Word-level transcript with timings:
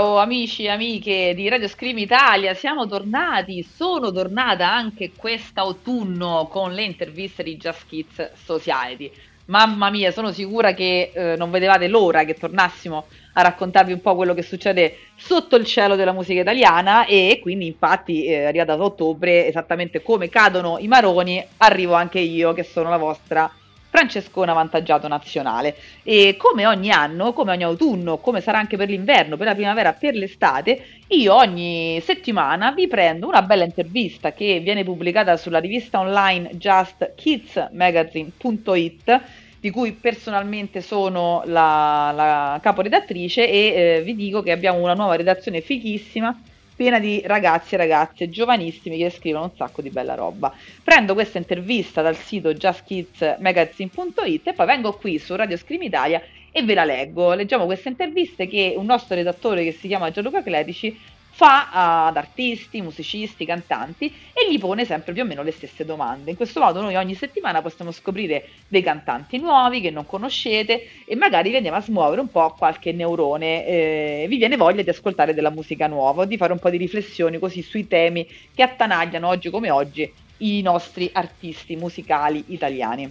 Ciao 0.00 0.16
amici 0.16 0.64
e 0.64 0.70
amiche 0.70 1.34
di 1.34 1.46
Radio 1.50 1.68
Scream 1.68 1.98
Italia, 1.98 2.54
siamo 2.54 2.86
tornati, 2.86 3.62
sono 3.62 4.10
tornata 4.10 4.72
anche 4.72 5.10
quest'autunno 5.14 6.48
con 6.50 6.72
le 6.72 6.84
interviste 6.84 7.42
di 7.42 7.58
Just 7.58 7.84
Kids 7.86 8.32
Society. 8.32 9.12
Mamma 9.44 9.90
mia, 9.90 10.10
sono 10.10 10.32
sicura 10.32 10.72
che 10.72 11.12
eh, 11.12 11.36
non 11.36 11.50
vedevate 11.50 11.86
l'ora 11.86 12.24
che 12.24 12.32
tornassimo 12.32 13.04
a 13.34 13.42
raccontarvi 13.42 13.92
un 13.92 14.00
po' 14.00 14.16
quello 14.16 14.32
che 14.32 14.40
succede 14.40 14.96
sotto 15.16 15.56
il 15.56 15.66
cielo 15.66 15.96
della 15.96 16.12
musica 16.12 16.40
italiana 16.40 17.04
e 17.04 17.38
quindi 17.42 17.66
infatti 17.66 18.24
eh, 18.24 18.46
arrivata 18.46 18.82
ottobre, 18.82 19.48
esattamente 19.48 20.00
come 20.00 20.30
cadono 20.30 20.78
i 20.78 20.88
maroni, 20.88 21.44
arrivo 21.58 21.92
anche 21.92 22.20
io 22.20 22.54
che 22.54 22.62
sono 22.62 22.88
la 22.88 22.96
vostra 22.96 23.52
Francescone 23.90 24.52
avvantaggiato 24.52 25.08
nazionale. 25.08 25.76
E 26.02 26.36
come 26.38 26.66
ogni 26.66 26.90
anno, 26.90 27.32
come 27.32 27.52
ogni 27.52 27.64
autunno, 27.64 28.18
come 28.18 28.40
sarà 28.40 28.58
anche 28.58 28.76
per 28.76 28.88
l'inverno, 28.88 29.36
per 29.36 29.48
la 29.48 29.54
primavera, 29.54 29.92
per 29.92 30.14
l'estate, 30.14 31.00
io 31.08 31.34
ogni 31.34 32.00
settimana 32.00 32.70
vi 32.72 32.86
prendo 32.86 33.26
una 33.26 33.42
bella 33.42 33.64
intervista 33.64 34.32
che 34.32 34.60
viene 34.60 34.84
pubblicata 34.84 35.36
sulla 35.36 35.58
rivista 35.58 35.98
online 35.98 36.50
justkidsmagazine.it 36.52 39.20
di 39.60 39.70
cui 39.70 39.92
personalmente 39.92 40.80
sono 40.80 41.42
la, 41.44 42.12
la 42.14 42.58
caporedattrice 42.62 43.46
e 43.46 43.96
eh, 43.98 44.02
vi 44.02 44.14
dico 44.14 44.42
che 44.42 44.52
abbiamo 44.52 44.78
una 44.78 44.94
nuova 44.94 45.16
redazione 45.16 45.60
fighissima 45.60 46.34
piena 46.80 46.98
di 46.98 47.20
ragazzi 47.26 47.74
e 47.74 47.76
ragazze 47.76 48.30
giovanissimi 48.30 48.96
che 48.96 49.10
scrivono 49.10 49.44
un 49.44 49.50
sacco 49.54 49.82
di 49.82 49.90
bella 49.90 50.14
roba. 50.14 50.50
Prendo 50.82 51.12
questa 51.12 51.36
intervista 51.36 52.00
dal 52.00 52.16
sito 52.16 52.54
justkidsmagazine.it 52.54 54.46
e 54.46 54.52
poi 54.54 54.64
vengo 54.64 54.94
qui 54.94 55.18
su 55.18 55.36
Radio 55.36 55.58
Scream 55.58 55.82
Italia 55.82 56.22
e 56.50 56.62
ve 56.62 56.72
la 56.72 56.84
leggo. 56.84 57.34
Leggiamo 57.34 57.66
queste 57.66 57.90
interviste 57.90 58.46
che 58.46 58.72
un 58.78 58.86
nostro 58.86 59.14
redattore 59.14 59.62
che 59.62 59.72
si 59.72 59.88
chiama 59.88 60.10
Gianluca 60.10 60.42
Clerici 60.42 60.98
fa 61.40 61.70
ad 62.06 62.18
artisti, 62.18 62.82
musicisti, 62.82 63.46
cantanti 63.46 64.12
e 64.34 64.52
gli 64.52 64.58
pone 64.58 64.84
sempre 64.84 65.14
più 65.14 65.22
o 65.22 65.24
meno 65.24 65.42
le 65.42 65.52
stesse 65.52 65.86
domande. 65.86 66.28
In 66.28 66.36
questo 66.36 66.60
modo 66.60 66.82
noi 66.82 66.96
ogni 66.96 67.14
settimana 67.14 67.62
possiamo 67.62 67.92
scoprire 67.92 68.46
dei 68.68 68.82
cantanti 68.82 69.38
nuovi 69.38 69.80
che 69.80 69.88
non 69.88 70.04
conoscete 70.04 70.88
e 71.06 71.16
magari 71.16 71.50
veniamo 71.50 71.78
a 71.78 71.80
smuovere 71.80 72.20
un 72.20 72.30
po' 72.30 72.54
qualche 72.58 72.92
neurone, 72.92 73.66
eh, 73.66 74.26
vi 74.28 74.36
viene 74.36 74.58
voglia 74.58 74.82
di 74.82 74.90
ascoltare 74.90 75.32
della 75.32 75.48
musica 75.48 75.86
nuova, 75.86 76.26
di 76.26 76.36
fare 76.36 76.52
un 76.52 76.58
po' 76.58 76.68
di 76.68 76.76
riflessioni 76.76 77.38
così 77.38 77.62
sui 77.62 77.88
temi 77.88 78.28
che 78.54 78.62
attanagliano 78.62 79.26
oggi 79.26 79.48
come 79.48 79.70
oggi 79.70 80.12
i 80.38 80.60
nostri 80.60 81.08
artisti 81.10 81.74
musicali 81.74 82.44
italiani. 82.48 83.10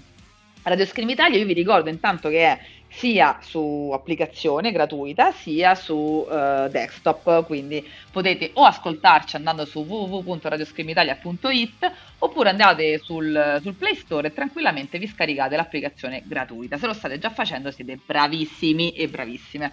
Radio 0.62 0.86
Scream 0.86 1.10
Italia 1.10 1.40
io 1.40 1.46
vi 1.46 1.54
ricordo 1.54 1.90
intanto 1.90 2.30
che 2.30 2.44
è 2.44 2.60
sia 2.90 3.38
su 3.42 3.92
applicazione 3.94 4.72
gratuita 4.72 5.32
sia 5.32 5.76
su 5.76 5.94
uh, 5.94 6.68
desktop, 6.70 7.46
quindi 7.46 7.88
potete 8.12 8.50
o 8.54 8.66
ascoltarci 8.66 9.36
andando 9.36 9.66
su 9.66 9.82
www.radioscreamitalia.it 9.82 11.92
oppure 12.20 12.50
andate 12.50 12.98
sul, 12.98 13.60
sul, 13.62 13.76
Play 13.76 13.94
Store 13.96 14.28
e 14.28 14.34
tranquillamente 14.34 14.98
vi 14.98 15.08
scaricate 15.08 15.56
l'applicazione 15.56 16.24
gratuita. 16.26 16.78
Se 16.78 16.88
lo 16.88 16.94
state 16.94 17.20
già 17.20 17.30
facendo 17.30 17.72
siete 17.72 18.00
bravissimi 18.04 18.92
e 18.92 19.08
bravissime. 19.08 19.72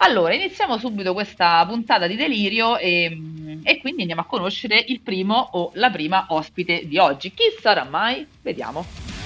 Allora, 0.00 0.34
iniziamo 0.34 0.78
subito 0.78 1.12
questa 1.12 1.64
puntata 1.66 2.06
di 2.06 2.14
delirio 2.14 2.78
e, 2.78 3.20
e 3.64 3.80
quindi 3.80 4.02
andiamo 4.02 4.20
a 4.20 4.26
conoscere 4.26 4.84
il 4.86 5.00
primo 5.00 5.48
o 5.52 5.72
la 5.74 5.90
prima 5.90 6.26
ospite 6.28 6.86
di 6.86 6.98
oggi. 6.98 7.32
Chi 7.32 7.44
sarà 7.60 7.82
mai? 7.82 8.24
Vediamo. 8.40 9.17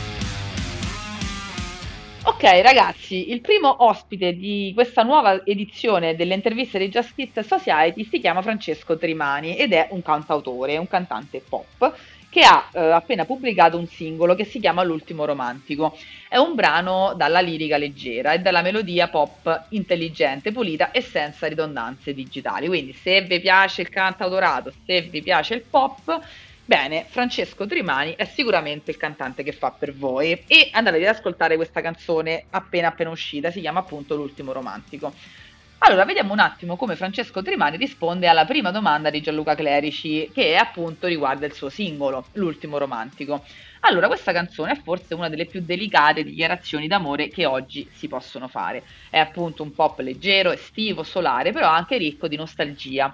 Ok 2.25 2.45
ragazzi, 2.63 3.33
il 3.33 3.41
primo 3.41 3.85
ospite 3.85 4.35
di 4.35 4.71
questa 4.75 5.03
nuova 5.03 5.45
edizione 5.45 6.15
delle 6.15 6.35
interviste 6.35 6.79
di 6.79 6.89
Just 6.89 7.17
Kids 7.17 7.41
Society 7.41 8.05
si 8.05 8.21
chiama 8.21 8.43
Francesco 8.43 8.97
Trimani 8.97 9.57
ed 9.57 9.73
è 9.73 9.89
un 9.91 10.03
cantautore, 10.03 10.77
un 10.77 10.87
cantante 10.87 11.43
pop 11.47 11.93
che 12.31 12.43
ha 12.43 12.69
eh, 12.73 12.81
appena 12.81 13.25
pubblicato 13.25 13.77
un 13.77 13.89
singolo 13.89 14.37
che 14.37 14.45
si 14.45 14.61
chiama 14.61 14.85
L'ultimo 14.85 15.25
romantico. 15.25 15.99
È 16.29 16.37
un 16.37 16.55
brano 16.55 17.13
dalla 17.17 17.41
lirica 17.41 17.77
leggera 17.77 18.33
e 18.33 18.39
dalla 18.39 18.63
melodia 18.63 19.09
pop 19.09 19.67
intelligente, 19.71 20.53
pulita 20.53 20.93
e 20.93 21.01
senza 21.01 21.49
ridondanze 21.49 22.15
digitali. 22.15 22.69
Quindi 22.69 22.93
se 22.93 23.23
vi 23.23 23.41
piace 23.41 23.83
il 23.83 23.89
cantautorato, 23.89 24.73
se 24.87 25.03
vi 25.03 25.23
piace 25.23 25.55
il 25.55 25.63
pop, 25.69 26.21
Bene, 26.73 27.05
Francesco 27.07 27.67
Trimani 27.67 28.15
è 28.17 28.25
sicuramente 28.25 28.91
il 28.91 28.97
cantante 28.97 29.43
che 29.43 29.53
fa 29.53 29.73
per 29.73 29.93
voi 29.95 30.43
e 30.47 30.71
andate 30.73 30.97
ad 31.07 31.15
ascoltare 31.15 31.57
questa 31.57 31.83
canzone 31.83 32.47
appena 32.49 32.89
appena 32.89 33.11
uscita, 33.11 33.51
si 33.51 33.61
chiama 33.61 33.81
appunto 33.81 34.17
L'ultimo 34.17 34.53
romantico. 34.53 35.13
Allora, 35.81 36.07
vediamo 36.07 36.33
un 36.33 36.39
attimo 36.39 36.77
come 36.77 36.97
Francesco 36.97 37.43
Trimani 37.43 37.77
risponde 37.77 38.27
alla 38.27 38.47
prima 38.47 38.71
domanda 38.71 39.11
di 39.11 39.21
Gianluca 39.21 39.55
Clerici, 39.55 40.31
che 40.33 40.57
appunto 40.57 41.09
riguarda 41.09 41.45
il 41.45 41.53
suo 41.53 41.69
singolo, 41.69 42.25
L'ultimo 42.33 42.79
romantico. 42.79 43.45
Allora, 43.81 44.07
questa 44.07 44.33
canzone 44.33 44.73
è 44.73 44.81
forse 44.83 45.13
una 45.13 45.29
delle 45.29 45.45
più 45.45 45.61
delicate 45.61 46.25
dichiarazioni 46.25 46.87
d'amore 46.87 47.29
che 47.29 47.45
oggi 47.45 47.87
si 47.93 48.09
possono 48.09 48.49
fare. 48.49 48.83
È 49.11 49.19
appunto 49.19 49.63
un 49.63 49.75
pop 49.75 49.99
leggero, 49.99 50.53
estivo, 50.53 51.03
solare, 51.03 51.53
però 51.53 51.69
anche 51.69 51.99
ricco 51.99 52.29
di 52.29 52.37
nostalgia 52.37 53.13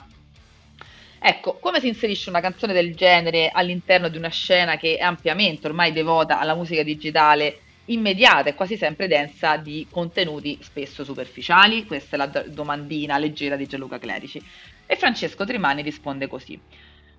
Ecco, 1.21 1.59
come 1.59 1.81
si 1.81 1.89
inserisce 1.89 2.31
una 2.31 2.41
canzone 2.41 2.73
del 2.73 2.95
genere 2.95 3.51
all'interno 3.53 4.09
di 4.09 4.17
una 4.17 4.29
scena 4.29 4.77
che 4.77 4.97
è 4.97 5.03
ampiamente 5.03 5.67
ormai 5.67 5.93
devota 5.93 6.39
alla 6.39 6.55
musica 6.55 6.83
digitale 6.83 7.61
immediata 7.87 8.51
e 8.51 8.55
quasi 8.55 8.77
sempre 8.77 9.09
densa 9.09 9.57
di 9.57 9.87
contenuti 9.91 10.59
spesso 10.63 11.05
superficiali? 11.05 11.87
Questa 11.87 12.17
è 12.17 12.19
la 12.19 12.45
domandina 12.47 13.19
leggera 13.19 13.57
di 13.57 13.67
Gianluca 13.67 13.99
Clerici. 13.99 14.41
E 14.87 14.97
Francesco 14.97 15.45
Trimani 15.45 15.83
risponde 15.83 16.29
così. 16.29 16.59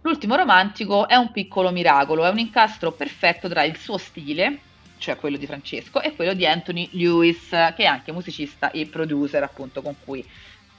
L'ultimo 0.01 0.35
romantico 0.35 1.07
è 1.09 1.15
un 1.15 1.31
piccolo 1.31 1.71
miracolo, 1.71 2.25
è 2.25 2.29
un 2.29 2.39
incastro 2.39 2.93
perfetto 2.93 3.49
tra 3.49 3.63
il 3.63 3.75
suo 3.75 3.97
stile, 3.97 4.59
cioè 4.97 5.17
quello 5.17 5.35
di 5.35 5.45
Francesco, 5.45 6.01
e 6.01 6.15
quello 6.15 6.33
di 6.33 6.47
Anthony 6.47 6.87
Lewis, 6.93 7.49
che 7.49 7.83
è 7.83 7.85
anche 7.85 8.13
musicista 8.13 8.71
e 8.71 8.85
producer, 8.85 9.43
appunto, 9.43 9.81
con 9.81 9.95
cui 10.03 10.25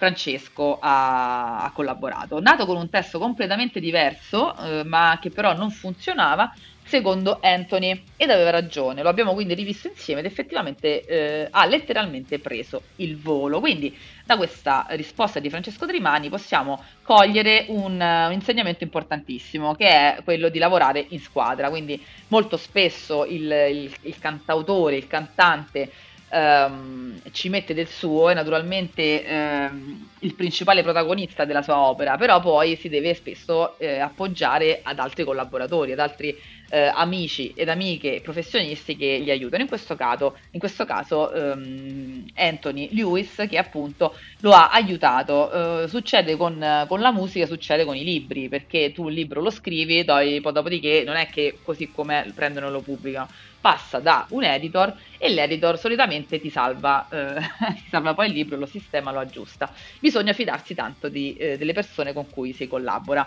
Francesco 0.00 0.78
ha, 0.80 1.62
ha, 1.62 1.70
collaborato. 1.72 2.40
Nato 2.40 2.64
con 2.64 2.78
un 2.78 2.88
testo 2.88 3.18
completamente 3.18 3.80
diverso, 3.80 4.56
eh, 4.56 4.82
ma 4.82 5.18
che 5.20 5.28
però 5.28 5.52
non 5.54 5.70
funzionava, 5.70 6.50
secondo 6.82 7.38
Anthony, 7.42 8.02
ed 8.16 8.30
aveva 8.30 8.48
ragione. 8.48 9.02
Lo 9.02 9.10
abbiamo 9.10 9.34
quindi 9.34 9.52
rivisto 9.52 9.88
insieme 9.88 10.20
ed 10.20 10.26
effettivamente 10.26 11.04
eh, 11.04 11.48
ha 11.50 11.66
letteralmente 11.66 12.38
preso 12.38 12.80
il 12.96 13.18
volo. 13.18 13.60
Quindi 13.60 13.94
da 14.24 14.38
questa 14.38 14.86
risposta 14.92 15.38
di 15.38 15.50
Francesco 15.50 15.84
Trimani 15.86 16.30
possiamo 16.30 16.82
cogliere 17.02 17.66
un, 17.68 18.00
un 18.00 18.32
insegnamento 18.32 18.84
importantissimo, 18.84 19.74
che 19.74 19.86
è 19.86 20.20
quello 20.24 20.48
di 20.48 20.58
lavorare 20.58 21.04
in 21.10 21.20
squadra. 21.20 21.68
Quindi 21.68 22.02
molto 22.28 22.56
spesso 22.56 23.26
il, 23.26 23.42
il, 23.42 23.94
il 24.00 24.18
cantautore, 24.18 24.96
il 24.96 25.06
cantante, 25.06 25.92
ehm, 26.30 27.20
ci 27.32 27.48
mette 27.48 27.74
del 27.74 27.88
suo, 27.88 28.30
è 28.30 28.34
naturalmente 28.34 29.24
ehm, 29.24 30.10
il 30.20 30.34
principale 30.34 30.82
protagonista 30.82 31.44
della 31.44 31.62
sua 31.62 31.78
opera, 31.78 32.16
però 32.16 32.40
poi 32.40 32.76
si 32.76 32.88
deve 32.88 33.14
spesso 33.14 33.78
eh, 33.78 33.98
appoggiare 33.98 34.80
ad 34.82 34.98
altri 34.98 35.24
collaboratori, 35.24 35.92
ad 35.92 35.98
altri 35.98 36.34
eh, 36.70 36.90
amici 36.94 37.52
ed 37.54 37.68
amiche 37.68 38.20
professionisti 38.22 38.96
che 38.96 39.20
gli 39.20 39.30
aiutano. 39.30 39.62
In 39.62 39.68
questo 39.68 39.96
caso, 39.96 40.38
in 40.52 40.60
questo 40.60 40.84
caso 40.84 41.32
ehm, 41.32 42.26
Anthony 42.36 42.88
Lewis 42.92 43.44
che 43.48 43.58
appunto 43.58 44.14
lo 44.40 44.52
ha 44.52 44.70
aiutato. 44.70 45.82
Eh, 45.82 45.88
succede 45.88 46.36
con, 46.36 46.86
con, 46.88 47.00
la 47.00 47.12
musica, 47.12 47.46
succede 47.46 47.84
con 47.84 47.96
i 47.96 48.04
libri, 48.04 48.48
perché 48.48 48.92
tu 48.92 49.08
il 49.08 49.14
libro 49.14 49.40
lo 49.40 49.50
scrivi, 49.50 50.04
poi, 50.04 50.40
poi 50.40 50.52
dopodiché 50.52 51.02
non 51.04 51.16
è 51.16 51.26
che 51.26 51.58
così 51.62 51.90
come 51.90 52.30
prendono 52.34 52.68
e 52.68 52.70
lo 52.70 52.80
pubblicano 52.80 53.28
passa 53.60 53.98
da 53.98 54.26
un 54.30 54.42
editor 54.42 54.94
e 55.18 55.28
l'editor 55.28 55.78
solitamente 55.78 56.40
ti 56.40 56.50
salva, 56.50 57.06
eh, 57.10 57.40
ti 57.74 57.88
salva 57.90 58.14
poi 58.14 58.28
il 58.28 58.32
libro, 58.32 58.56
lo 58.56 58.66
sistema, 58.66 59.12
lo 59.12 59.20
aggiusta. 59.20 59.72
Bisogna 60.00 60.32
fidarsi 60.32 60.74
tanto 60.74 61.08
di, 61.08 61.36
eh, 61.36 61.58
delle 61.58 61.72
persone 61.72 62.12
con 62.12 62.28
cui 62.30 62.52
si 62.52 62.66
collabora. 62.66 63.26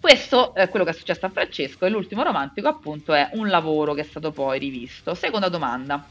Questo 0.00 0.54
è 0.54 0.70
quello 0.70 0.86
che 0.86 0.92
è 0.92 0.94
successo 0.94 1.26
a 1.26 1.28
Francesco 1.28 1.84
e 1.84 1.90
l'ultimo 1.90 2.22
romantico 2.22 2.68
appunto 2.68 3.12
è 3.12 3.28
un 3.34 3.48
lavoro 3.48 3.92
che 3.92 4.00
è 4.00 4.04
stato 4.04 4.32
poi 4.32 4.58
rivisto. 4.58 5.14
Seconda 5.14 5.50
domanda. 5.50 6.02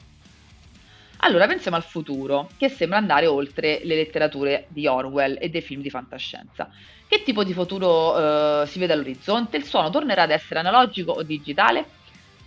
Allora 1.21 1.47
pensiamo 1.47 1.75
al 1.75 1.83
futuro, 1.83 2.49
che 2.55 2.69
sembra 2.69 2.99
andare 2.99 3.25
oltre 3.25 3.81
le 3.83 3.95
letterature 3.95 4.67
di 4.67 4.85
Orwell 4.85 5.39
e 5.41 5.49
dei 5.49 5.61
film 5.61 5.81
di 5.81 5.89
fantascienza. 5.89 6.69
Che 7.07 7.23
tipo 7.23 7.43
di 7.43 7.51
futuro 7.51 8.61
eh, 8.61 8.67
si 8.67 8.77
vede 8.77 8.93
all'orizzonte? 8.93 9.57
Il 9.57 9.65
suono 9.65 9.89
tornerà 9.89 10.21
ad 10.21 10.31
essere 10.31 10.59
analogico 10.59 11.13
o 11.13 11.23
digitale? 11.23 11.83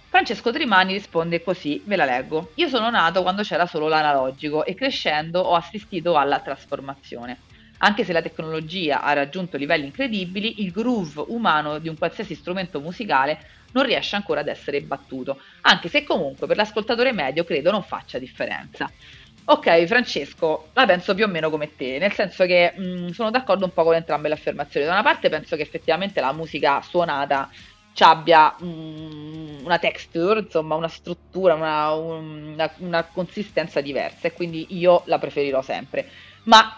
Francesco 0.08 0.52
Trimani 0.52 0.92
risponde 0.92 1.42
così, 1.42 1.82
ve 1.84 1.96
la 1.96 2.04
leggo. 2.04 2.52
Io 2.54 2.68
sono 2.68 2.88
nato 2.88 3.22
quando 3.22 3.42
c'era 3.42 3.66
solo 3.66 3.88
l'analogico 3.88 4.64
e 4.64 4.76
crescendo 4.76 5.40
ho 5.40 5.56
assistito 5.56 6.16
alla 6.16 6.38
trasformazione. 6.38 7.50
Anche 7.84 8.04
se 8.04 8.12
la 8.12 8.22
tecnologia 8.22 9.02
ha 9.02 9.12
raggiunto 9.12 9.56
livelli 9.56 9.86
incredibili, 9.86 10.62
il 10.62 10.70
groove 10.70 11.24
umano 11.28 11.78
di 11.78 11.88
un 11.88 11.96
qualsiasi 11.98 12.34
strumento 12.36 12.80
musicale 12.80 13.40
non 13.72 13.84
riesce 13.84 14.14
ancora 14.16 14.40
ad 14.40 14.48
essere 14.48 14.82
battuto, 14.82 15.38
anche 15.62 15.88
se 15.88 16.04
comunque 16.04 16.46
per 16.46 16.56
l'ascoltatore 16.56 17.12
medio 17.12 17.42
credo 17.44 17.70
non 17.72 17.82
faccia 17.82 18.18
differenza. 18.18 18.92
Ok, 19.44 19.84
Francesco, 19.86 20.70
la 20.74 20.86
penso 20.86 21.14
più 21.14 21.24
o 21.24 21.28
meno 21.28 21.50
come 21.50 21.74
te, 21.74 21.98
nel 21.98 22.12
senso 22.12 22.44
che 22.46 22.72
mh, 22.76 23.08
sono 23.10 23.30
d'accordo 23.30 23.64
un 23.64 23.72
po' 23.72 23.82
con 23.82 23.94
entrambe 23.94 24.28
le 24.28 24.34
affermazioni. 24.34 24.86
Da 24.86 24.92
una 24.92 25.02
parte 25.02 25.28
penso 25.28 25.56
che 25.56 25.62
effettivamente 25.62 26.20
la 26.20 26.32
musica 26.32 26.80
suonata 26.82 27.48
ci 27.90 28.04
abbia 28.04 28.54
mh, 28.58 29.62
una 29.64 29.78
texture, 29.78 30.40
insomma, 30.40 30.76
una 30.76 30.88
struttura, 30.88 31.54
una, 31.54 31.92
una, 31.94 32.74
una 32.78 33.10
consistenza 33.10 33.80
diversa 33.80 34.28
e 34.28 34.32
quindi 34.32 34.76
io 34.78 35.02
la 35.06 35.18
preferirò 35.18 35.60
sempre. 35.62 36.06
Ma 36.44 36.76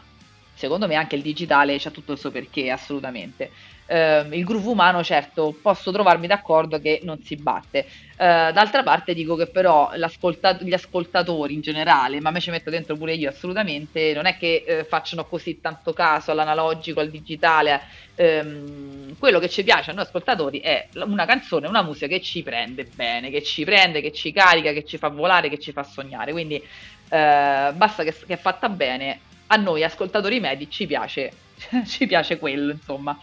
secondo 0.55 0.87
me 0.87 0.95
anche 0.95 1.17
il 1.17 1.23
digitale 1.23 1.79
c'ha 1.79 1.91
tutto 1.91 2.12
il 2.12 2.19
suo 2.19 2.31
perché, 2.31 2.71
assolutamente. 2.71 3.51
Uh, 3.87 4.33
il 4.33 4.45
groove 4.45 4.69
umano, 4.69 5.05
certo, 5.05 5.55
posso 5.61 5.93
trovarmi 5.93 6.27
d'accordo 6.27 6.81
che 6.81 7.01
non 7.03 7.23
si 7.23 7.37
batte. 7.37 7.87
Uh, 8.12 8.51
d'altra 8.51 8.83
parte 8.83 9.12
dico 9.12 9.37
che 9.37 9.47
però 9.47 9.91
gli 9.95 10.73
ascoltatori 10.73 11.53
in 11.53 11.61
generale, 11.61 12.19
ma 12.23 12.31
me 12.31 12.41
ci 12.41 12.49
metto 12.49 12.71
dentro 12.71 12.97
pure 12.97 13.12
io 13.12 13.29
assolutamente, 13.29 14.15
non 14.15 14.25
è 14.25 14.39
che 14.39 14.65
uh, 14.67 14.85
facciano 14.87 15.27
così 15.27 15.61
tanto 15.61 15.93
caso 15.93 16.31
all'analogico, 16.31 17.00
al 17.00 17.11
digitale. 17.11 17.83
Um, 18.17 19.19
quello 19.19 19.39
che 19.39 19.50
ci 19.50 19.62
piace 19.62 19.91
a 19.91 19.93
noi 19.93 20.05
ascoltatori 20.05 20.61
è 20.61 20.89
una 21.05 21.27
canzone, 21.27 21.67
una 21.67 21.83
musica 21.83 22.07
che 22.07 22.23
ci 22.23 22.43
prende 22.43 22.85
bene, 22.85 23.29
che 23.29 23.43
ci 23.43 23.65
prende, 23.65 24.00
che 24.00 24.12
ci 24.12 24.33
carica, 24.33 24.73
che 24.73 24.85
ci 24.85 24.97
fa 24.97 25.09
volare, 25.09 25.50
che 25.50 25.59
ci 25.59 25.73
fa 25.73 25.83
sognare. 25.83 26.33
Quindi 26.33 26.62
basta 27.09 28.03
che, 28.03 28.15
che 28.27 28.33
è 28.33 28.39
fatta 28.39 28.69
bene. 28.69 29.21
A 29.55 29.56
noi 29.56 29.85
ascoltatori 29.85 30.41
medi 30.41 30.69
ci 30.69 30.85
piace, 30.85 31.33
ci 31.87 32.09
piace 32.09 32.41
quello, 32.41 32.73
insomma. 32.73 33.17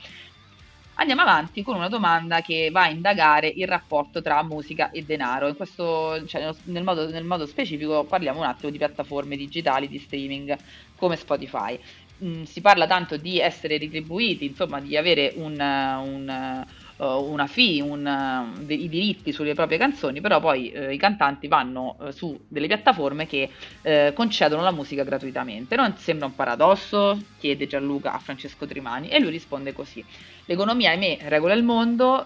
Andiamo 0.94 1.24
avanti 1.24 1.62
con 1.62 1.76
una 1.76 1.90
domanda 1.90 2.40
che 2.40 2.70
va 2.72 2.84
a 2.84 2.90
indagare 2.90 3.50
il 3.50 3.68
rapporto 3.68 4.22
tra 4.22 4.42
musica 4.42 4.92
e 4.92 5.04
denaro. 5.04 5.54
Questo, 5.56 6.26
cioè, 6.28 6.50
nel, 6.66 6.84
modo, 6.84 7.10
nel 7.10 7.26
modo 7.26 7.46
specifico 7.46 8.06
parliamo 8.06 8.40
un 8.40 8.46
attimo 8.46 8.72
di 8.72 8.78
piattaforme 8.78 9.36
digitali 9.36 9.90
di 9.90 10.00
streaming 10.00 10.56
come 10.96 11.18
Spotify. 11.18 11.78
Mm, 12.24 12.44
si 12.44 12.62
parla 12.62 12.88
tanto 12.88 13.18
di 13.18 13.38
essere 13.42 13.78
retribuiti, 13.78 14.46
insomma 14.46 14.80
di 14.80 14.96
avere 14.96 15.34
un, 15.36 15.60
un 15.60 16.66
una 17.06 17.48
fee, 17.48 17.82
un, 17.82 18.54
uh, 18.58 18.72
i 18.72 18.90
diritti 18.90 19.32
sulle 19.32 19.54
proprie 19.54 19.78
canzoni, 19.78 20.22
però 20.22 20.40
poi 20.40 20.72
uh, 20.76 20.90
i 20.90 20.98
cantanti 20.98 21.48
vanno 21.48 21.98
su 22.12 22.40
delle 22.48 22.68
piattaforme 22.68 23.28
che 23.28 23.50
concedono 24.14 24.62
la 24.62 24.72
musica 24.72 25.04
gratuitamente. 25.04 25.76
Non 25.76 25.96
sembra 25.98 26.28
un 26.28 26.36
paradosso? 26.36 27.20
chiede 27.38 27.68
Gianluca 27.68 28.14
a 28.14 28.20
Francesco 28.20 28.66
Trimani 28.66 29.10
e 29.10 29.20
lui 29.20 29.32
risponde 29.32 29.74
così. 29.74 30.04
L'economia, 30.46 30.92
ahimè, 30.92 31.20
regola 31.24 31.54
il 31.54 31.64
mondo, 31.64 32.24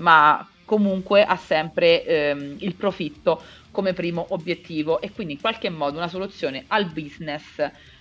ma 0.00 0.46
comunque 0.64 1.24
ha 1.24 1.36
sempre 1.36 2.04
ehm, 2.04 2.56
il 2.58 2.74
profitto 2.74 3.42
come 3.70 3.92
primo 3.92 4.26
obiettivo 4.30 5.00
e 5.00 5.12
quindi 5.12 5.34
in 5.34 5.40
qualche 5.40 5.70
modo 5.70 5.96
una 5.96 6.08
soluzione 6.08 6.64
al 6.68 6.86
business 6.86 7.58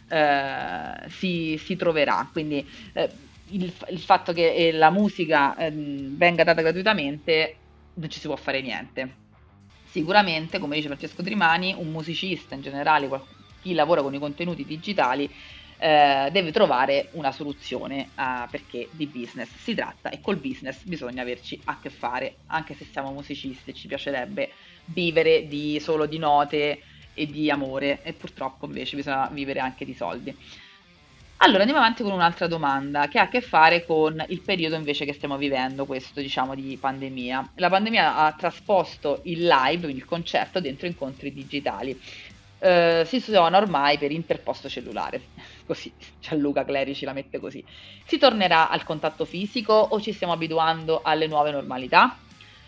eh, 0.08 1.10
si, 1.10 1.58
si, 1.62 1.76
troverà. 1.76 2.28
Quindi 2.32 2.68
eh, 2.94 3.10
il, 3.56 3.74
il 3.90 4.00
fatto 4.00 4.34
che 4.34 4.54
eh, 4.54 4.72
la 4.72 4.90
musica 4.90 5.56
eh, 5.58 5.72
venga 5.72 6.44
data 6.44 6.62
gratuitamente 6.62 7.56
non 7.96 8.10
ci 8.10 8.20
si 8.20 8.28
può 8.28 8.36
fare 8.36 8.62
niente. 8.62 9.24
Sicuramente, 9.90 10.60
come 10.60 10.76
dice 10.76 10.88
Francesco 10.88 11.24
Trimani, 11.24 11.74
un 11.78 11.90
musicista 11.90 12.54
in 12.54 12.62
generale, 12.62 13.10
chi 13.62 13.74
lavora 13.74 14.02
con 14.02 14.14
i 14.14 14.20
contenuti 14.20 14.66
digitali, 14.66 15.30
eh, 15.78 16.30
deve 16.32 16.52
trovare 16.52 17.10
una 17.14 17.32
soluzione 17.32 18.10
uh, 18.16 18.50
perché 18.50 18.88
di 18.92 19.08
business 19.08 19.50
si 19.58 19.74
tratta 19.74 20.10
e 20.10 20.22
col 20.22 20.38
business 20.38 20.84
bisogna 20.84 21.22
averci 21.22 21.60
a 21.66 21.80
che 21.80 21.90
fare, 21.90 22.38
anche 22.48 22.76
se 22.76 22.86
siamo 22.86 23.12
musicisti 23.12 23.72
e 23.72 23.74
ci 23.74 23.88
piacerebbe 23.88 24.52
vivere 24.86 25.48
di, 25.48 25.80
solo 25.82 26.06
di 26.06 26.18
note 26.18 26.80
e 27.14 27.26
di 27.26 27.50
amore 27.50 28.02
e 28.04 28.14
purtroppo 28.14 28.66
invece 28.66 28.96
bisogna 28.96 29.30
vivere 29.32 29.60
anche 29.60 29.86
di 29.86 29.94
soldi. 29.94 30.36
Allora 31.46 31.60
andiamo 31.60 31.80
avanti 31.80 32.02
con 32.02 32.12
un'altra 32.12 32.48
domanda 32.48 33.08
che 33.08 33.20
ha 33.20 33.24
a 33.24 33.28
che 33.28 33.40
fare 33.40 33.86
con 33.86 34.26
il 34.30 34.42
periodo 34.42 34.74
invece 34.74 35.06
che 35.06 35.14
stiamo 35.14 35.38
vivendo, 35.38 35.86
questo 35.86 36.20
diciamo 36.20 36.56
di 36.56 36.76
pandemia. 36.76 37.52
La 37.58 37.70
pandemia 37.70 38.16
ha 38.16 38.32
trasposto 38.32 39.20
il 39.26 39.46
live, 39.46 39.84
quindi 39.84 40.00
il 40.00 40.06
concerto, 40.06 40.60
dentro 40.60 40.88
incontri 40.88 41.32
digitali. 41.32 42.02
Eh, 42.58 43.04
si 43.06 43.20
suona 43.20 43.58
ormai 43.58 44.00
per 44.00 44.12
interposto 44.12 44.68
cellulare, 44.68 45.22
così 45.68 45.94
Gianluca 46.20 46.66
Clerici 46.66 47.06
la 47.06 47.14
mette 47.14 47.40
così. 47.40 47.64
Si 48.08 48.18
tornerà 48.18 48.68
al 48.68 48.84
contatto 48.84 49.24
fisico 49.24 49.74
o 49.74 50.02
ci 50.02 50.14
stiamo 50.14 50.34
abituando 50.34 51.02
alle 51.04 51.28
nuove 51.28 51.52
normalità? 51.52 52.18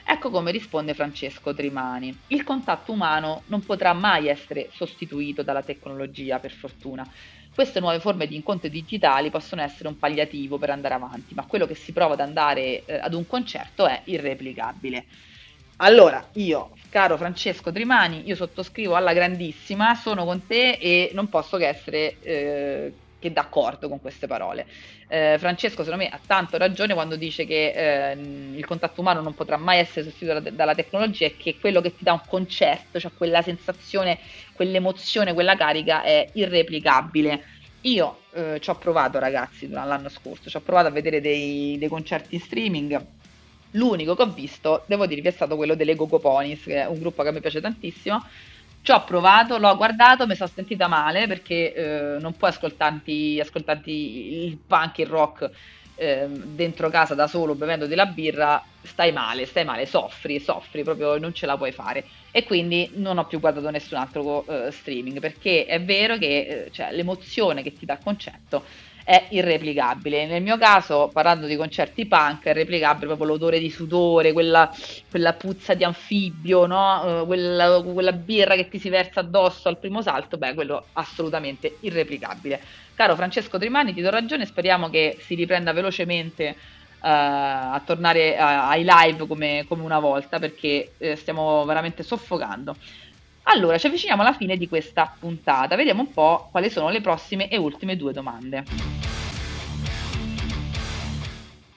Ecco 0.10 0.30
come 0.30 0.52
risponde 0.52 0.94
Francesco 0.94 1.52
Trimani. 1.52 2.16
Il 2.28 2.44
contatto 2.44 2.92
umano 2.92 3.42
non 3.48 3.66
potrà 3.66 3.94
mai 3.94 4.28
essere 4.28 4.70
sostituito 4.72 5.42
dalla 5.42 5.64
tecnologia, 5.64 6.38
per 6.38 6.52
fortuna 6.52 7.06
queste 7.58 7.80
nuove 7.80 8.00
forme 8.00 8.28
di 8.28 8.36
incontri 8.36 8.70
digitali 8.70 9.32
possono 9.32 9.64
essere 9.64 9.88
un 9.88 9.98
palliativo 9.98 10.60
per 10.60 10.70
andare 10.70 10.94
avanti, 10.94 11.34
ma 11.34 11.44
quello 11.48 11.66
che 11.66 11.74
si 11.74 11.92
prova 11.92 12.14
ad 12.14 12.20
andare 12.20 12.86
eh, 12.86 13.00
ad 13.00 13.16
un 13.16 13.26
concerto 13.26 13.88
è 13.88 14.00
irreplicabile. 14.04 15.06
Allora, 15.78 16.24
io, 16.34 16.78
caro 16.92 17.18
Francesco 17.18 17.72
Trimani, 17.72 18.28
io 18.28 18.36
sottoscrivo 18.36 18.94
alla 18.94 19.12
grandissima, 19.12 19.96
sono 19.96 20.24
con 20.24 20.46
te 20.46 20.74
e 20.74 21.10
non 21.16 21.30
posso 21.30 21.58
che 21.58 21.68
essere 21.68 22.20
eh, 22.22 22.94
che 23.20 23.32
d'accordo 23.32 23.90
con 23.90 24.00
queste 24.00 24.28
parole. 24.28 24.66
Eh, 25.08 25.36
Francesco, 25.40 25.84
secondo 25.84 26.04
me, 26.04 26.10
ha 26.10 26.20
tanto 26.26 26.58
ragione 26.58 26.94
quando 26.94 27.16
dice 27.16 27.46
che 27.46 28.12
eh, 28.12 28.12
il 28.14 28.66
contatto 28.66 29.02
umano 29.02 29.22
non 29.22 29.34
potrà 29.34 29.58
mai 29.58 29.80
essere 29.80 30.04
sostituito 30.04 30.40
dalla, 30.40 30.56
dalla 30.56 30.76
tecnologia 30.76 31.26
e 31.26 31.38
che 31.38 31.58
quello 31.60 31.82
che 31.82 31.96
ti 31.96 32.04
dà 32.04 32.14
un 32.14 32.22
concerto, 32.28 33.00
cioè 33.00 33.12
quella 33.16 33.42
sensazione, 33.42 34.20
quell'emozione, 34.54 35.34
quella 35.34 35.56
carica 35.56 36.04
è 36.04 36.30
irreplicabile. 36.34 37.44
Io 37.82 38.20
eh, 38.34 38.58
ci 38.60 38.70
ho 38.70 38.76
provato, 38.76 39.20
ragazzi, 39.20 39.70
l'anno 39.70 40.10
scorso, 40.10 40.50
ci 40.50 40.58
ho 40.58 40.62
provato 40.62 40.88
a 40.88 40.92
vedere 40.92 41.22
dei, 41.22 41.78
dei 41.78 41.88
concerti 41.88 42.36
in 42.36 42.42
streaming. 42.42 43.06
L'unico 43.72 44.16
che 44.16 44.22
ho 44.22 44.30
visto, 44.30 44.84
devo 44.88 45.06
dirvi, 45.06 45.28
è 45.28 45.32
stato 45.32 45.56
quello 45.56 45.76
delle 45.76 45.96
Gogo 45.96 46.20
che 46.20 46.82
è 46.82 46.86
un 46.86 47.00
gruppo 47.00 47.24
che 47.24 47.32
mi 47.32 47.42
piace 47.42 47.62
tantissimo 47.62 48.24
ci 48.88 48.94
ho 48.94 49.04
provato, 49.04 49.58
l'ho 49.58 49.76
guardato, 49.76 50.26
mi 50.26 50.36
sono 50.36 50.50
sentita 50.54 50.88
male 50.88 51.28
perché 51.28 51.74
eh, 51.74 52.20
non 52.22 52.38
puoi 52.38 52.52
ascoltarti, 52.52 53.38
ascoltarti, 53.38 54.46
il 54.46 54.58
punk, 54.66 55.00
il 55.00 55.08
rock 55.08 55.50
eh, 55.96 56.26
dentro 56.30 56.88
casa 56.88 57.14
da 57.14 57.28
solo 57.28 57.54
bevendo 57.54 57.86
della 57.86 58.06
birra, 58.06 58.64
stai 58.82 59.12
male, 59.12 59.46
stai 59.46 59.66
male, 59.66 59.86
soffri, 59.86 60.40
soffri, 60.40 60.84
proprio 60.84 61.18
non 61.18 61.34
ce 61.34 61.46
la 61.46 61.58
puoi 61.58 61.74
fare. 61.74 62.06
E 62.32 62.46
quindi 62.46 62.92
non 62.94 63.18
ho 63.18 63.26
più 63.26 63.42
guardato 63.42 63.70
nessun 63.72 63.98
altro 63.98 64.46
eh, 64.48 64.72
streaming 64.72 65.20
perché 65.20 65.66
è 65.66 65.82
vero 65.82 66.18
che 66.18 66.38
eh, 66.68 66.72
cioè, 66.72 66.94
l'emozione 66.94 67.64
che 67.64 67.74
ti 67.74 67.86
dà 67.86 67.96
il 67.96 68.00
concetto 68.02 68.64
è 69.08 69.28
irreplicabile. 69.30 70.26
Nel 70.26 70.42
mio 70.42 70.58
caso, 70.58 71.10
parlando 71.14 71.46
di 71.48 71.56
concerti 71.56 72.06
punk, 72.08 72.44
è 72.44 72.52
replicabile 72.52 73.06
proprio 73.06 73.28
l'odore 73.28 73.58
di 73.58 73.70
sudore, 73.70 74.34
quella, 74.34 74.70
quella 75.10 75.32
puzza 75.32 75.74
di 75.76 75.86
anfibio, 75.86 76.66
no? 76.66 77.22
uh, 77.22 77.26
quella, 77.26 77.82
quella, 77.82 78.12
birra 78.12 78.56
che 78.56 78.68
ti 78.68 78.80
si 78.80 78.90
versa 78.90 79.22
addosso 79.22 79.70
al 79.70 79.78
primo 79.78 80.02
salto, 80.02 80.36
beh, 80.38 80.54
quello 80.54 80.88
assolutamente 80.92 81.78
irreplicabile. 81.80 82.60
Caro 82.96 83.16
Francesco 83.16 83.58
Trimani, 83.58 83.94
ti 83.94 84.02
do 84.02 84.10
ragione, 84.10 84.46
speriamo 84.46 84.90
che 84.90 85.18
si 85.22 85.36
riprenda 85.36 85.72
velocemente 85.72 86.50
uh, 86.50 86.98
a 87.00 87.82
tornare 87.86 88.32
uh, 88.32 88.42
ai 88.42 88.86
live 88.86 89.26
come, 89.26 89.64
come, 89.70 89.84
una 89.84 90.00
volta, 90.00 90.38
perché 90.38 90.96
eh, 90.98 91.16
stiamo 91.16 91.64
veramente 91.64 92.04
soffocando. 92.04 92.76
Allora, 93.44 93.78
ci 93.78 93.88
avviciniamo 93.88 94.22
alla 94.22 94.34
fine 94.34 94.58
di 94.58 94.68
questa 94.68 95.16
puntata. 95.18 95.78
Vediamo 95.78 96.02
un 96.02 96.12
po' 96.12 96.50
quali 96.52 96.70
sono 96.70 96.90
le 96.90 97.00
prossime 97.00 97.48
e 97.48 97.56
ultime 97.56 97.96
due 97.96 98.12
domande. 98.12 98.97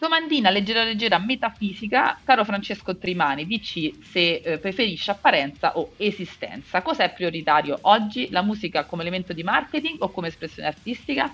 Domandina 0.00 0.48
leggera 0.48 0.82
leggera 0.82 1.18
metafisica, 1.18 2.18
caro 2.24 2.42
Francesco 2.42 2.96
Trimani, 2.96 3.44
dici 3.44 4.00
se 4.02 4.36
eh, 4.36 4.56
preferisci 4.56 5.10
apparenza 5.10 5.76
o 5.76 5.92
esistenza. 5.98 6.80
Cos'è 6.80 7.12
prioritario 7.12 7.76
oggi? 7.82 8.30
La 8.30 8.40
musica 8.40 8.86
come 8.86 9.02
elemento 9.02 9.34
di 9.34 9.42
marketing 9.42 10.00
o 10.00 10.10
come 10.10 10.28
espressione 10.28 10.68
artistica? 10.68 11.30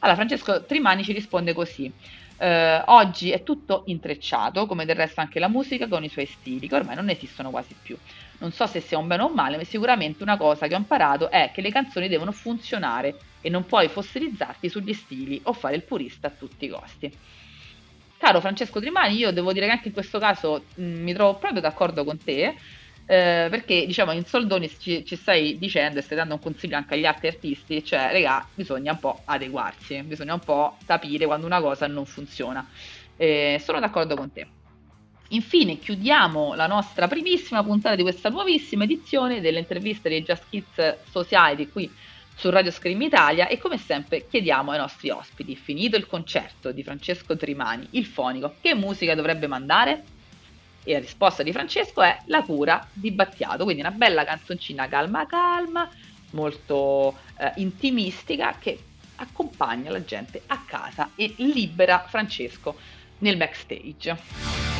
Allora, 0.00 0.16
Francesco 0.16 0.66
Trimani 0.66 1.02
ci 1.02 1.14
risponde 1.14 1.54
così. 1.54 1.90
Eh, 2.36 2.82
oggi 2.84 3.30
è 3.30 3.42
tutto 3.42 3.84
intrecciato, 3.86 4.66
come 4.66 4.84
del 4.84 4.96
resto 4.96 5.22
anche 5.22 5.38
la 5.38 5.48
musica 5.48 5.88
con 5.88 6.04
i 6.04 6.10
suoi 6.10 6.26
stili, 6.26 6.68
che 6.68 6.74
ormai 6.74 6.96
non 6.96 7.08
esistono 7.08 7.48
quasi 7.48 7.74
più 7.82 7.96
non 8.38 8.52
so 8.52 8.66
se 8.66 8.80
sia 8.80 8.98
un 8.98 9.06
bene 9.06 9.22
o 9.22 9.28
un 9.28 9.32
male, 9.32 9.56
ma 9.56 9.64
sicuramente 9.64 10.22
una 10.22 10.36
cosa 10.36 10.66
che 10.66 10.74
ho 10.74 10.78
imparato 10.78 11.30
è 11.30 11.50
che 11.54 11.62
le 11.62 11.70
canzoni 11.70 12.08
devono 12.08 12.32
funzionare 12.32 13.16
e 13.40 13.48
non 13.48 13.64
puoi 13.64 13.88
fossilizzarti 13.88 14.68
sugli 14.68 14.92
stili 14.92 15.40
o 15.44 15.54
fare 15.54 15.76
il 15.76 15.84
purista 15.84 16.26
a 16.26 16.30
tutti 16.30 16.66
i 16.66 16.68
costi. 16.68 17.10
Caro 18.24 18.40
Francesco 18.40 18.80
Trimani, 18.80 19.16
io 19.16 19.32
devo 19.32 19.52
dire 19.52 19.66
che 19.66 19.72
anche 19.72 19.88
in 19.88 19.92
questo 19.92 20.18
caso 20.18 20.64
mh, 20.76 20.82
mi 20.82 21.12
trovo 21.12 21.34
proprio 21.34 21.60
d'accordo 21.60 22.04
con 22.04 22.16
te, 22.16 22.54
eh, 23.04 23.48
perché 23.50 23.84
diciamo 23.84 24.12
in 24.12 24.24
soldoni 24.24 24.66
ci, 24.78 25.04
ci, 25.04 25.14
stai 25.14 25.58
dicendo 25.58 25.98
e 25.98 26.02
stai 26.02 26.16
dando 26.16 26.32
un 26.32 26.40
consiglio 26.40 26.74
anche 26.74 26.94
agli 26.94 27.04
altri 27.04 27.28
artisti, 27.28 27.84
cioè 27.84 28.08
regà, 28.12 28.48
bisogna 28.54 28.92
un 28.92 28.98
po' 28.98 29.20
adeguarsi, 29.26 30.02
bisogna 30.04 30.32
un 30.32 30.40
po' 30.40 30.78
capire 30.86 31.26
quando 31.26 31.44
una 31.44 31.60
cosa 31.60 31.86
non 31.86 32.06
funziona. 32.06 32.66
Eh, 33.18 33.60
sono 33.62 33.78
d'accordo 33.78 34.16
con 34.16 34.32
te. 34.32 34.46
Infine 35.28 35.78
chiudiamo 35.78 36.54
la 36.54 36.66
nostra 36.66 37.06
primissima 37.08 37.62
puntata 37.62 37.94
di 37.94 38.02
questa 38.02 38.30
nuovissima 38.30 38.84
edizione 38.84 39.42
delle 39.42 39.58
interviste 39.58 40.08
dei 40.08 40.22
Just 40.22 40.44
Kids 40.48 40.96
Society 41.10 41.68
qui 41.68 41.92
su 42.34 42.50
Radio 42.50 42.70
Scream 42.70 43.00
Italia 43.02 43.48
e 43.48 43.58
come 43.58 43.78
sempre 43.78 44.26
chiediamo 44.26 44.72
ai 44.72 44.78
nostri 44.78 45.10
ospiti, 45.10 45.56
finito 45.56 45.96
il 45.96 46.06
concerto 46.06 46.72
di 46.72 46.82
Francesco 46.82 47.36
Trimani, 47.36 47.86
il 47.90 48.06
fonico, 48.06 48.54
che 48.60 48.74
musica 48.74 49.14
dovrebbe 49.14 49.46
mandare? 49.46 50.04
E 50.82 50.92
la 50.92 50.98
risposta 50.98 51.42
di 51.42 51.52
Francesco 51.52 52.02
è 52.02 52.18
La 52.26 52.42
cura 52.42 52.86
di 52.92 53.10
Battiato, 53.10 53.64
quindi 53.64 53.80
una 53.80 53.90
bella 53.90 54.24
canzoncina 54.24 54.88
calma 54.88 55.26
calma, 55.26 55.88
molto 56.32 57.16
eh, 57.38 57.52
intimistica 57.56 58.56
che 58.58 58.78
accompagna 59.16 59.90
la 59.90 60.04
gente 60.04 60.42
a 60.46 60.62
casa 60.66 61.10
e 61.14 61.32
libera 61.36 62.04
Francesco 62.06 62.76
nel 63.18 63.36
backstage. 63.36 64.73